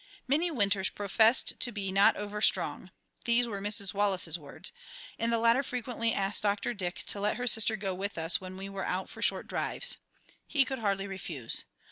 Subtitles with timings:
[0.27, 2.89] Minnie Winters professed to be "not over strong"
[3.25, 3.93] these were Mrs.
[3.93, 4.73] Wallace's words
[5.19, 6.73] and the latter frequently asked Dr.
[6.73, 9.97] Dick to let her sister go with us when we were out for short drives.
[10.47, 11.65] He could hardly refuse.